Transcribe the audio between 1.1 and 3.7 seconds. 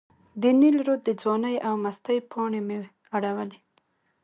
ځوانۍ او مستۍ پاڼې مې اړولې.